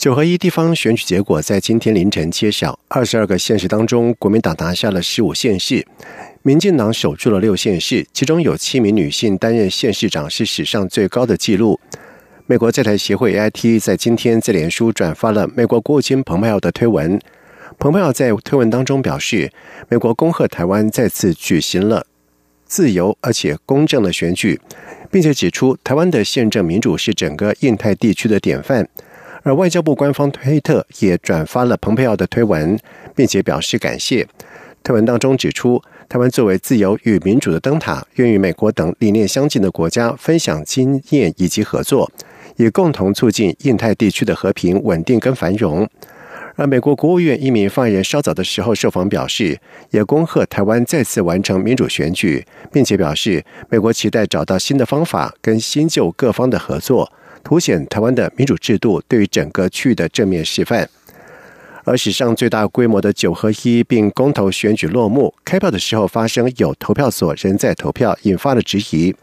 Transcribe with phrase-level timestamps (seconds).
[0.00, 5.86] 九合一地方选举结果在今天凌晨揭晓，二十二个县市当中，国民党拿下了十五县市，
[6.40, 11.78] 民进党守住了六县市，其中有七名女性担任县市长，是史上最高的纪录。
[12.46, 17.20] 美国在台协会 AIT 在今天在脸书转发了美国国务卿蓬佩奥的推文，
[17.78, 19.52] 蓬佩奥在推文当中表示，
[19.90, 22.06] 美国恭贺台湾再次举行了
[22.64, 24.58] 自由而且公正的选举，
[25.10, 28.88] 并且指出台湾的宪政民主是整个印太地区的典范。
[29.42, 32.78] 而外交部官方推特也转发了蓬佩奥的推文，
[33.14, 34.26] 并且表示感谢。
[34.82, 42.10] 推文当中指出，台湾作为自由与民主的灯塔，愿与美国等理念相近的国家分享经验以及合作，
[42.56, 45.88] 以共同促进印太地区的和平、稳定跟繁荣。
[46.56, 49.58] 而美国国务院一名发言人稍早的时候受访表示，
[49.90, 57.10] 也恭贺台湾再次完成民主选举，并且表示美国期待找到新的方法跟新旧各方的合作。
[57.42, 60.88] 凸显台湾的民主制度对于整个区域的正面示范。
[61.84, 69.14] 而史上最大规模的九合一并公投选举落幕，开票的时候发生有投票所仍在投票，引发了质疑。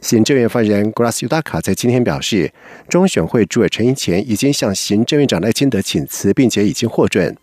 [0.00, 2.52] 行政院发言人 Grass Udaka 在今天表示，
[2.88, 7.36] 中选会主委陈英前已经向行政院长赖清德请辞，并且已经获准。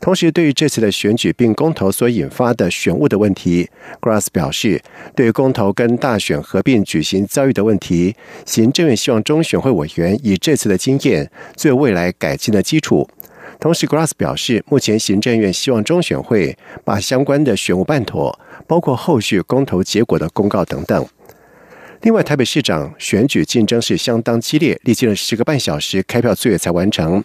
[0.00, 4.82] 同时，对于这次的选举并公投所引发的选务的问题，Grass 表示，
[5.16, 13.08] 对于公投跟大选合并举行遭遇的问题，行政院希望中选会委员以这次的经验作为未来改进的基础。
[13.60, 21.06] 同时，Grass 表示，目前行政院希望中选会把相关的选务办妥，包括后续公投结果的公告等等。
[22.02, 27.24] 另外，台北市长选举竞争是相当激烈，历经了十个半小时开票作业才完成。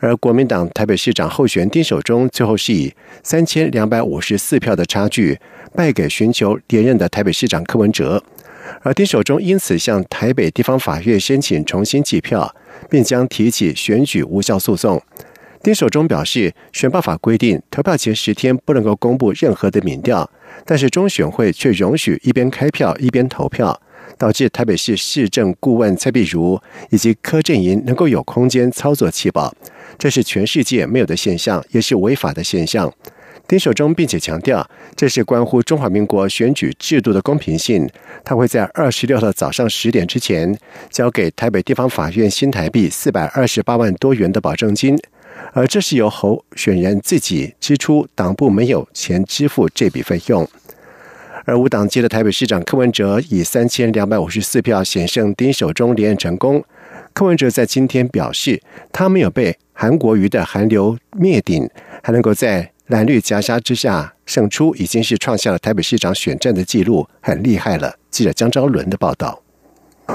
[0.00, 2.92] 而国民党台北市长候选丁守中最后是以
[3.22, 5.38] 三千两百五十四票的差距
[5.74, 8.22] 败给寻求连任的台北市长柯文哲，
[8.82, 12.54] 而丁守中因此向台北地方法院申请重新计票，
[12.88, 15.02] 并将提起选举无效诉讼。
[15.62, 20.30] 丁守中表示，选罢法规定投票前十天不能够公布任何的民调，
[20.64, 23.80] 但是中选会却容许一边开票一边投票。
[24.16, 26.60] 导致台北市市政顾问蔡碧如
[26.90, 29.54] 以及柯震营能够有空间操作气保，
[29.96, 32.92] 这是全世界没有的现象，也是违法的现象。
[33.46, 37.88] 丁守中并且强调，这是关乎中华民国选举制度的公平性。
[38.22, 40.54] 他会在二十六号早上十点之前
[40.90, 44.98] 交给台北地方法院新台币四百二十八万多元的保证金，
[45.54, 50.46] 而这是由候选人自己支出，党部没有钱支付这笔费用。
[51.46, 56.62] 而无党籍的台北市长柯文哲以三千两百五十四票险胜丁守中连任成功。
[57.18, 58.62] 柯文哲在今天表示，
[58.92, 61.68] 他没有被韩国瑜的韩流灭顶，
[62.00, 67.96] 还能够在蓝绿夹杀之下胜出，已经是创下了台北市长选战的纪录，很厉害了。
[68.08, 69.42] 记者江昭伦的报道。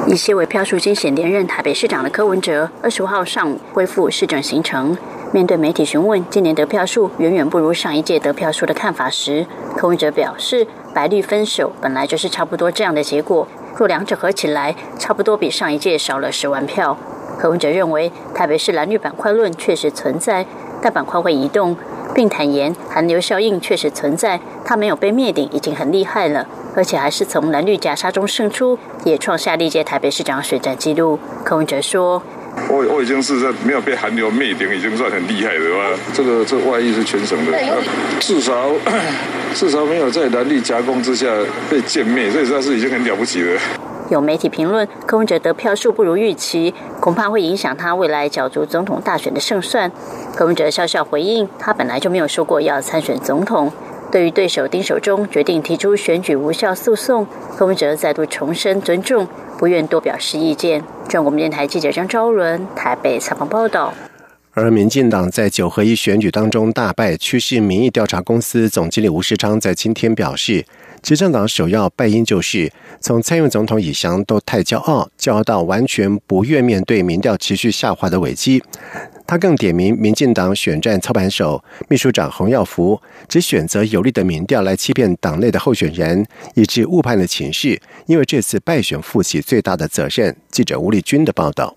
[0.07, 4.97] 以些为票数惊险连任台北市长的柯文哲，二十五号上午恢复市政行程。
[5.33, 10.65] 面对媒体询问今年得票数远远不如上一届得票数的看法时，柯文哲表示。
[10.93, 16.97] 白绿分手本来就是差不多这样的结果，若两者合起来，差不多比上一届少了十万票。
[17.39, 20.45] 柯文哲认为台北市蓝绿板块论确实存在，
[20.81, 21.75] 但板块会移动，
[22.13, 31.19] 并坦言寒流效应确实存在，他没有被灭顶已经很厉害了，而且还是从蓝绿夹杀中胜出，也创下历届台北市长选战纪录。
[31.43, 32.21] 柯文哲说。
[32.73, 35.99] 我我已经是在没有被寒流灭顶，已经算很厉害的吧？
[36.11, 37.55] 这个这外衣是全省的，
[38.19, 38.71] 至少
[39.53, 41.27] 至少没有在蓝绿夹攻之下
[41.69, 43.61] 被歼灭，这算是已经很了不起了。
[44.09, 49.91] 有媒体评论，柯文哲得票数不如预期，恐怕会影响他未来角逐总统大选的胜算。
[50.35, 53.71] 柯文哲笑笑回应，他本来就没有说过要参选总统。
[54.11, 57.25] 对于对手丁守中决定提出选举无效诉讼，
[57.57, 59.27] 柯文哲再度重申尊重。
[59.57, 60.83] 不愿多表示意见。
[61.07, 63.93] 中国电台记者张昭伦台北采访报道。
[64.55, 70.63] 而民进党在九合一选举当中大败，趋势民意调查公司总经理吴世昌在今天表示，
[71.01, 72.71] 执政党首要败因就是
[73.01, 78.61] 从蔡英文总统以降都太骄傲，骄傲到完全不愿面对民调持续下滑的危机。
[79.25, 86.23] 他更点名民进党选战操盘手秘书长洪耀福，只选择有利的民调来欺骗党内的候选人，
[86.53, 90.35] 以致误判了情势，因为这次败选负起最大的责任。
[90.51, 91.75] 记者吴立军的报道。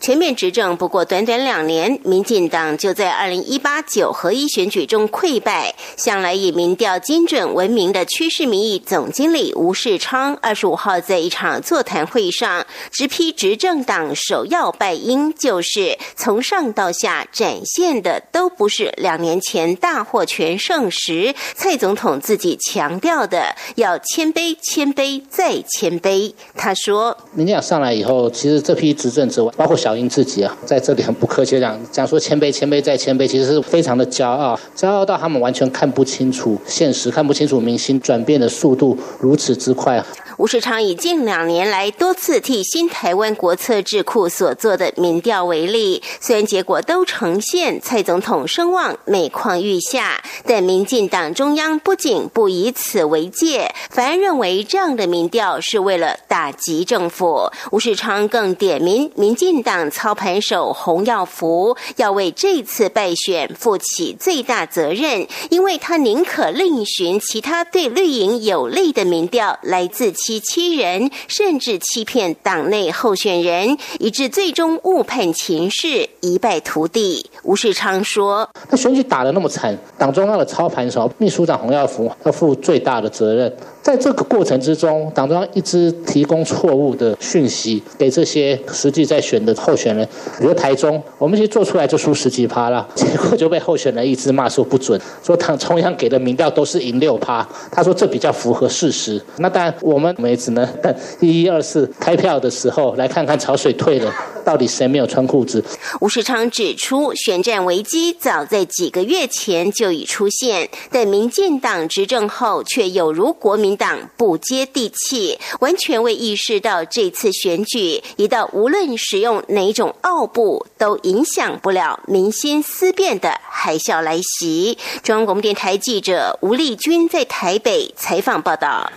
[0.00, 5.74] 全面执政不过短短两年，民进党就在二零一八九合一选举中溃败。
[5.94, 26.32] 向来以民调精准闻名的趋势民意总经理吴世昌，二十五号在一场座谈会上直批执政党首要败因，就是从上到下展现的都不是两年前大获全胜时蔡总统自己强调的要谦卑、谦卑再谦卑。
[26.56, 40.00] 他说：“民进党上来以后，其实这批执政之外，包括小。”小英自己啊，在这里很不客气讲讲说谦卑谦卑再谦卑，其实是非常的骄傲，骄傲到他们完全看不清楚现实，看不清楚明星转变的速度如此之快。
[40.40, 57.50] 吴世昌以近两年来多次替新台湾国策智库所做的民调为例，虽然结果都呈现蔡总统声望每况愈下，但民进党中央不仅不以此为戒，反而认为这样的民调是为了打击政府。
[57.70, 70.60] 吴世昌更点名民进党操盘手洪耀福要为这次败选负起最大责任，因为他宁可另寻其他对绿营有利的民调来自欺。
[70.60, 77.30] 欺人，甚至欺骗党内候选人，以致最终误判情势，一败涂地。
[77.44, 83.50] 吴世昌说：“那选举打得那么惨，党中央的操盘手秘书长洪耀福要负最大的责任。”
[83.90, 90.06] 在这个过程之中，党中央一直提供错误的讯息给这些实际在选的候选人。
[90.38, 97.44] 比如台中，我们其实做出来就输十几趴了， 结果就被候选人一直骂说不准，说党中央给的民调都是赢六趴。
[97.72, 99.20] 他说这比较符合事实。
[99.38, 104.12] 那当然，我们也只能等一一二四开票的时候来看看潮水退了，
[104.44, 105.64] 到底谁没有穿裤子。
[106.00, 113.70] 吴世昌指出，选战危机早在几个月前就已出现，但民进党执政后却有如国民。
[113.80, 124.76] 党不接地气，完全未意识到这次选举一道无论使用哪种奥布都影响不了民心思变的海啸来袭。
[125.02, 128.92] 中央广播电台记者吴丽君在台北采访报道。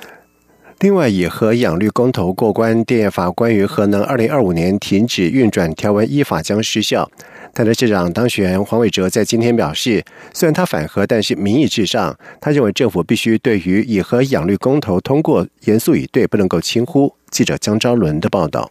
[0.84, 7.10] 另外，以核养绿公投过关，电业法关于核能二零二五年停止运转条文依法将失效。
[7.54, 10.04] 台南市长当选黄伟哲在今天表示，
[10.34, 12.14] 虽然他反核，但是民意至上。
[12.42, 17.14] 他认为政府必须对于以核养绿公投通过严肃以对，不能够轻忽。
[17.32, 18.70] 记者江昭伦的报道：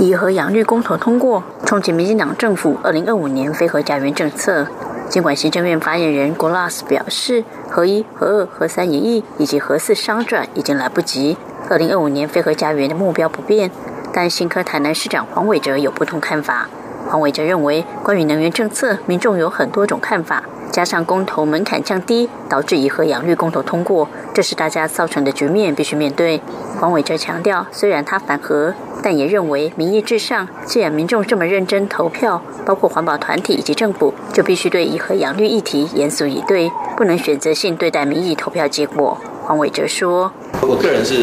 [0.00, 4.66] 以核养绿公投通过，冲击民进党政府二零二五年非核家园政策。
[5.08, 11.38] 尽管行政院发言人郭拉斯表示，核一、核二、核三演绎以及核四商转已经来不及，
[11.70, 13.70] 二零二五年非核家园的目标不变，
[14.12, 16.68] 但新科台南市长黄伟哲有不同看法。
[17.08, 26.42] 黄伟哲认为，关于能源政策，民众有很多种看法，加上公投门槛降低，导致以核养绿公投通过，这是大家造成的局面，必须面对。
[26.80, 28.72] 黄伟哲强调，虽然他反核，
[29.02, 30.46] 但也认为民意至上。
[30.64, 39.18] 既然民众这么认真投票，包括环保团体以及政府，就必须对以核养绿议题严肃以对，不能选择性对待民意投票结果。
[39.42, 40.30] 黄伟哲说
[40.62, 41.14] ：“我个人是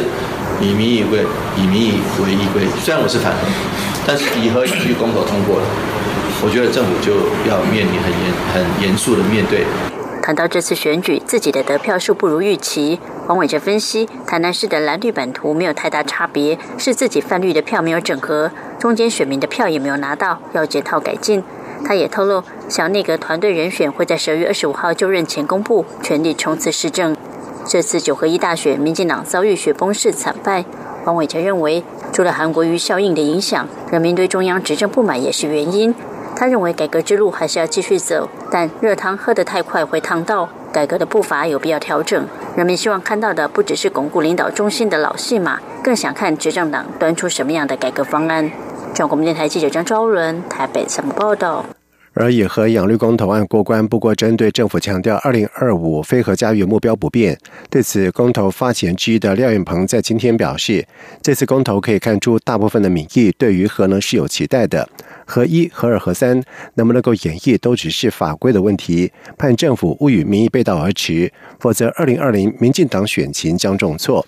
[0.60, 1.24] 以民意为
[1.56, 3.48] 以民意为依归，虽然我是反核。”
[4.06, 5.64] 但是以和与公投通过了，
[6.44, 7.14] 我觉得政府就
[7.50, 9.64] 要面临很严、很严肃的面对。
[10.22, 21.44] 谈到这次选举自己的得票数不如预期，黄伟哲分析，台南市的蓝绿版图没有太大差别，是自己泛绿的票没有整合，中间选民的票也没有拿到，要检讨改进。
[21.84, 27.18] 他也透露，小内阁团队人选会在十二月二十五号就任前公布，全力冲刺市政。
[27.66, 30.64] 这次九合一大选，民进党遭遇雪崩式惨败。
[31.04, 35.96] 黄伟哲认为，除了韩国瑜效应的影响，人民对中央执政不满也是原因。
[36.36, 42.28] 他认为改革之路还是要继续走，但热汤喝得太快会烫到，改革的步伐有必要调整。
[42.58, 48.52] 人民希望看到的不只是巩固领导中心的老戏码，更想看执政党端出什么样的改革方案。
[48.94, 51.66] 中国电台记者张昭伦台北采访报道。
[52.14, 57.38] 而以核养绿公投案过关，不过针对政府强调二零二五非核家园目标不变。
[57.70, 60.86] 对此，公投发起人之一的廖彦鹏在今天表示，
[61.22, 64.88] 这次公投可以看出大部分的民意对于核能是有期待的。
[65.26, 66.42] 合一、合二、合三
[66.76, 69.12] 能不能够演绎，都只是法规的问题。
[69.38, 74.26] 盼政府勿与民意背道而驰，否则二零二零民进党选情将重挫。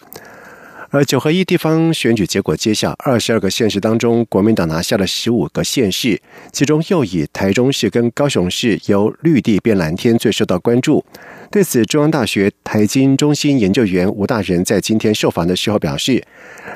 [0.89, 6.21] 而九合一地方选举结果揭晓，二十二个县市当中，国民党拿下了十五个县市，
[6.53, 11.03] 其中又以台中市跟高雄市由绿地变蓝天最受到关注。
[11.49, 16.21] 对此，中央大学台经中心研究员吴大仁在今天受访的时候表示，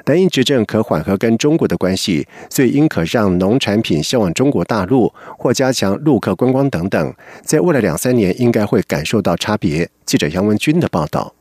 [0.05, 7.13] 南印执政可缓和跟中国的关系，所以应可让农产品销往中国大陆，或加强陆客观光等等，
[7.43, 9.89] 在未来两三年应该会感受到差别。
[10.05, 11.33] 记者杨文军的报道。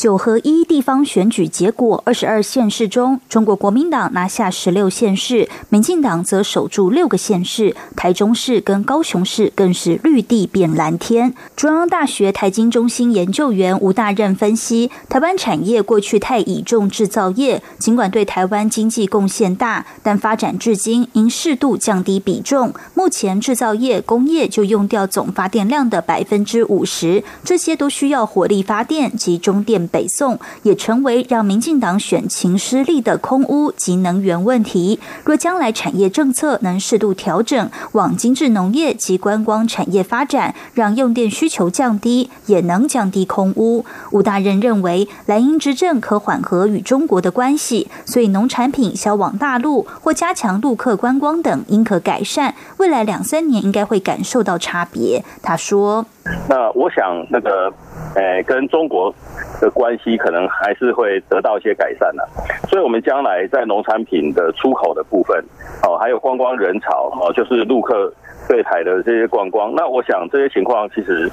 [0.00, 7.76] 九合一地方选举结果，二十二县市中，中国国民党拿下十六县市，民进党则守住六个县市。
[7.94, 11.34] 台中市跟高雄市更是绿地变蓝天。
[11.54, 22.72] 中央大学台经中心研究员吴大任分析，台湾产业过去太倚重制造业，尽管对台湾经济贡献大，但发展至今应适度降低比重。
[22.94, 29.89] 目前制造业、工业就用掉总发电量的百分之五十，这些都需要火力发电及中电。
[29.90, 34.98] 北宋也成为让民进党选情失利的空污及能源问题。
[35.24, 43.84] 若将来产业政策能适度调整，往精致农业及观光产业发展，让用电需求降低，也能降低空污。
[44.12, 52.54] 吴大人认为，蓝营执政可缓和与中国的关系，所以农产品销往大陆或加强陆客观光等，应可改善。
[52.78, 55.24] 未来两三年应该会感受到差别。
[55.42, 56.06] 他说
[56.48, 57.72] ：“那我想那个。”
[58.16, 59.14] 诶，跟中国
[59.60, 62.28] 的关系可能还是会得到一些改善的，
[62.68, 65.42] 所以，我们将来在农产品的出口的部分，
[65.84, 68.12] 哦，还有观光人潮，哦，就是陆客
[68.48, 71.30] 对台的这些观光，那我想这些情况其实，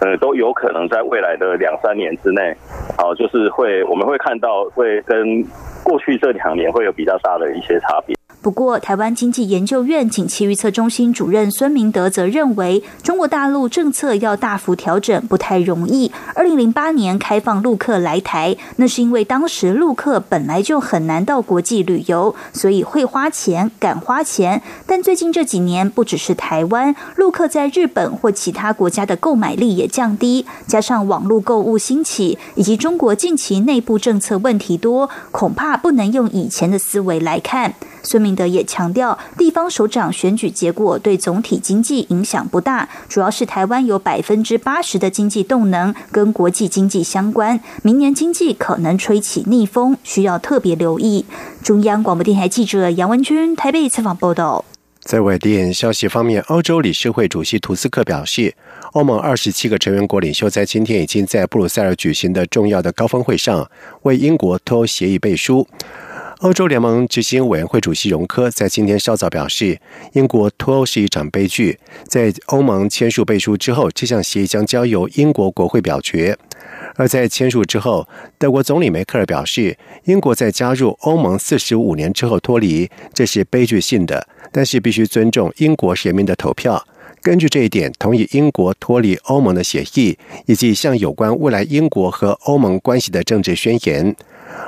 [0.00, 2.54] 呃，都有可能在未来的两三年之内，
[2.98, 5.42] 哦，就是会我们会看到会跟
[5.82, 8.17] 过去这两年会有比较大的一些差别。
[8.40, 16.12] 不过，台湾经济研究院景气预测中心主任孙明德则认为，中国大陆政策要大幅调整不太容易。
[16.34, 24.62] 二零零八年开放陆客来台，那是因为当时陆客本来就很难到国际旅游，所以会花钱、敢花钱。
[24.86, 37.74] 但最近这几年，不只是台湾陆客在日本或其他国家的购买力也降低，加上网络购物兴起，以及中国近期内部政策问题多，恐怕不能用以前的思维来看。
[38.02, 51.24] 孙明德也强调，地方首长选举结果对总体经济影响不大，主要是台湾有百分之八十的经济动能跟国际经济相关，明年经济可能吹起逆风，需要特别留意。
[51.62, 54.64] 中央广播电台记者杨文君台北采访报道。
[55.00, 58.54] 在外电消息方面，欧洲理事会主席图斯克表示，
[58.92, 63.70] 欧盟二十七个成员国领袖在今天已经在布鲁塞尔举行的重要的高峰会上
[64.02, 65.66] 为英国脱欧协议背书。
[66.40, 69.80] 欧洲联盟执行委员会主席容科在今天稍早表示，
[70.12, 71.76] 英国脱欧是一场悲剧。
[72.06, 76.38] 在欧盟签署背书之后，这项协议将交由英国国会表决。
[76.94, 86.86] 而在签署之后，德国总理梅克尔表示，英国在加入欧盟四十五年之后脱离，这是悲剧性的，但是必须尊重英国人民的投票。
[87.20, 90.16] 根据这一点，同意英国脱离欧盟的协议，
[90.46, 94.14] 以及向有关未来英国和欧盟关系的政治宣言。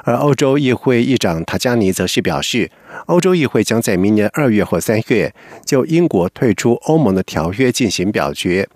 [0.04, 2.70] 而欧洲议会议长塔加尼则是表示，
[3.06, 5.34] 欧洲议会将在明年二月或三月
[5.64, 8.68] 就英国退出欧盟的条约进行表决。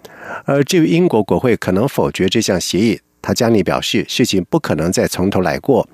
[0.44, 5.88] 而至于英国国会可能否决这项协议，塔加尼表示，事情不可能再从头来过。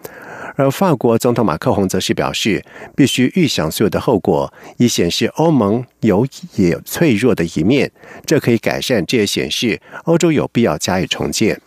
[0.57, 2.63] 而法国总统马克龙则是表示，
[2.97, 6.27] 必须预想所有的后果，以显示欧盟有
[6.57, 7.91] 也脆弱的一面，
[8.27, 11.61] 这可以改善，这也显示欧洲有必要加以重建。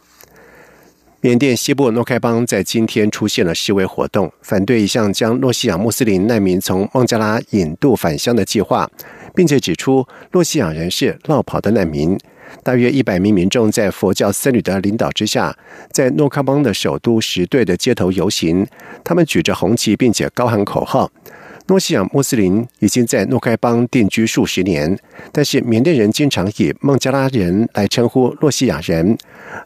[1.26, 8.92] 缅甸西部诺开邦在今天出现了示威活动，反对一项将诺西亚穆斯林难民从孟加拉引渡返乡的计划，
[9.34, 12.18] 并且指出诺西亚人是落跑的难民。
[12.62, 15.58] 大约一百名民众在佛教僧侣的领导之下，
[15.94, 18.68] 在诺开邦的首都石队的街头游行，
[19.02, 21.10] 他们举着红旗，并且高喊口号。
[21.68, 24.98] 诺西亚穆斯林已经在诺开邦定居数十年，
[25.32, 29.18] 但是缅甸人经常以孟加拉人来称呼诺西亚人，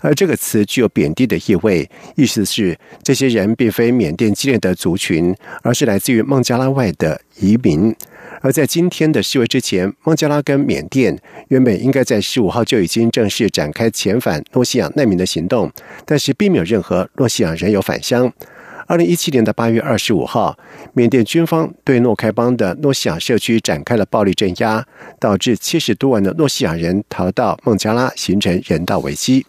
[0.02, 7.96] 而这个词具有贬低的意味，意思是这些人并非缅甸激烈的族群，而是来自于孟加拉外的移民。
[8.42, 15.72] 而在今天的示威之前，孟加拉跟缅甸原本应该在十五号就已经正式展开遣返诺西亚难民的行动，
[16.06, 18.32] 但是并没有任何诺西亚人有返乡。
[18.88, 20.58] 二零一七年的八月二十五号，
[20.94, 24.86] 缅甸军方对诺开邦的诺西亚社区展开了暴力镇压，
[25.20, 29.46] 导致七十多万的诺西亚人逃到孟加拉，形成人道危机。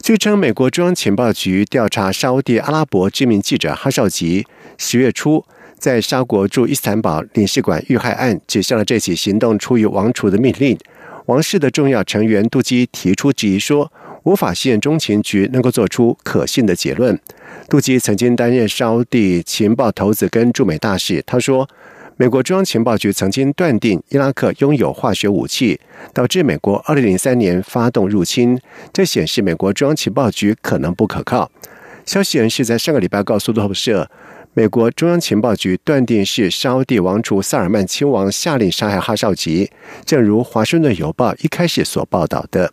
[0.00, 4.46] 据称，美国中央情报局调查沙地阿拉伯知名记者哈绍吉
[4.78, 5.44] 十月初
[5.76, 10.78] 在沙国驻伊斯坦堡领事馆遇害案，指向了这起行动出于王储的命令。
[11.26, 13.92] 王室的重要成员杜基提出质疑说。
[14.24, 17.18] 无法信任中情局能够做出可信的结论。
[17.68, 21.22] 杜基曾经担任沙地情报头子跟驻美大使。
[21.26, 21.68] 他说，
[22.16, 25.80] 美国中央情报局曾经断定伊拉克拥有化学武器，
[26.12, 28.60] 导致美国2003年发动入侵。
[28.92, 31.50] 这显示美国中央情报局可能不可靠。
[32.04, 34.10] 消息人士在上个礼拜告诉路透社，
[34.52, 39.70] 美国中央情报局断定是沙地王储萨尔曼亲王下令杀害哈绍吉，
[40.04, 42.72] 正如《华盛顿邮报》一开始所报道的。